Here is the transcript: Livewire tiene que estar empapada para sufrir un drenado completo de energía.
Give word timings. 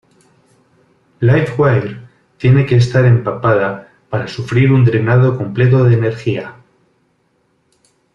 Livewire 1.19 1.95
tiene 2.39 2.65
que 2.65 2.75
estar 2.77 3.05
empapada 3.05 3.93
para 4.09 4.27
sufrir 4.27 4.71
un 4.71 4.83
drenado 4.83 5.37
completo 5.37 5.83
de 5.83 5.93
energía. 5.93 6.55